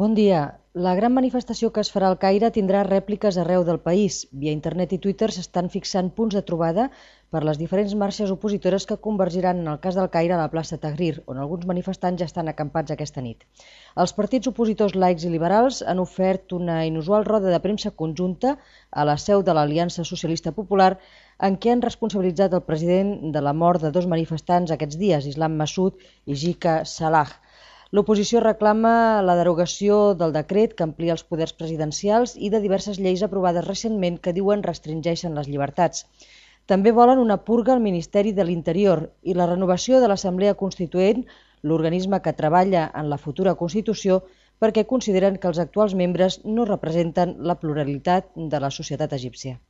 Bon 0.00 0.14
dia. 0.16 0.38
La 0.72 0.94
gran 0.96 1.12
manifestació 1.12 1.68
que 1.72 1.82
es 1.84 1.90
farà 1.94 2.06
al 2.08 2.14
Caire 2.20 2.48
tindrà 2.52 2.78
rèpliques 2.86 3.36
arreu 3.40 3.64
del 3.68 3.78
país. 3.88 4.14
Via 4.44 4.54
internet 4.56 4.94
i 4.96 4.98
Twitter 5.06 5.26
s'estan 5.34 5.68
fixant 5.74 6.08
punts 6.20 6.36
de 6.38 6.40
trobada 6.50 6.86
per 7.34 7.42
les 7.44 7.60
diferents 7.60 7.92
marxes 8.02 8.32
opositores 8.32 8.86
que 8.88 8.96
convergiran 9.08 9.60
en 9.60 9.68
el 9.74 9.82
cas 9.84 9.98
del 10.00 10.08
Caire 10.14 10.38
a 10.38 10.40
la 10.40 10.48
plaça 10.54 10.80
Tahrir, 10.80 11.20
on 11.26 11.42
alguns 11.42 11.68
manifestants 11.68 12.24
ja 12.24 12.30
estan 12.30 12.48
acampats 12.48 12.96
aquesta 12.96 13.20
nit. 13.20 13.44
Els 14.00 14.16
partits 14.22 14.48
opositors 14.48 14.96
laics 14.96 15.28
i 15.28 15.34
liberals 15.34 15.82
han 15.84 16.00
ofert 16.00 16.56
una 16.56 16.80
inusual 16.88 17.28
roda 17.28 17.52
de 17.52 17.60
premsa 17.68 17.92
conjunta 17.92 18.56
a 18.90 19.04
la 19.04 19.20
seu 19.20 19.44
de 19.44 19.52
l'Aliança 19.52 20.08
Socialista 20.14 20.56
Popular 20.56 20.94
en 21.50 21.60
què 21.60 21.76
han 21.76 21.84
responsabilitzat 21.84 22.56
el 22.56 22.64
president 22.64 23.34
de 23.36 23.44
la 23.44 23.52
mort 23.52 23.84
de 23.84 23.92
dos 23.92 24.08
manifestants 24.08 24.72
aquests 24.72 24.96
dies, 24.96 25.28
Islam 25.36 25.60
Massoud 25.60 26.00
i 26.24 26.44
Jika 26.46 26.80
Salah. 26.88 27.41
L'oposició 27.96 28.40
reclama 28.40 29.20
la 29.20 29.34
derogació 29.36 29.96
del 30.20 30.30
decret 30.34 30.70
que 30.76 30.84
amplia 30.84 31.12
els 31.14 31.24
poders 31.32 31.50
presidencials 31.56 32.30
i 32.46 32.48
de 32.54 32.60
diverses 32.62 33.00
lleis 33.06 33.24
aprovades 33.26 33.66
recentment 33.66 34.16
que 34.26 34.32
diuen 34.38 34.62
restringeixen 34.66 35.36
les 35.38 35.50
llibertats. 35.52 36.06
També 36.72 36.94
volen 36.98 37.20
una 37.20 37.36
purga 37.48 37.74
al 37.74 37.82
Ministeri 37.84 38.32
de 38.38 38.46
l'Interior 38.48 39.02
i 39.28 39.36
la 39.36 39.48
renovació 39.50 40.00
de 40.00 40.08
l'Assemblea 40.08 40.56
Constituent, 40.62 41.26
l'organisme 41.62 42.22
que 42.24 42.32
treballa 42.38 42.86
en 43.02 43.12
la 43.12 43.20
futura 43.26 43.54
Constitució, 43.60 44.22
perquè 44.62 44.86
consideren 44.94 45.36
que 45.36 45.52
els 45.52 45.60
actuals 45.60 45.92
membres 45.92 46.40
no 46.46 46.64
representen 46.64 47.36
la 47.50 47.58
pluralitat 47.60 48.32
de 48.54 48.62
la 48.64 48.72
societat 48.80 49.12
egípcia. 49.20 49.58